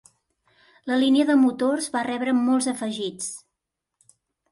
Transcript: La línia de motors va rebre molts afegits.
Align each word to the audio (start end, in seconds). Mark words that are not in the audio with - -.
La 0.91 0.95
línia 1.01 1.25
de 1.29 1.35
motors 1.41 1.89
va 1.97 2.03
rebre 2.07 2.33
molts 2.39 2.71
afegits. 2.73 3.29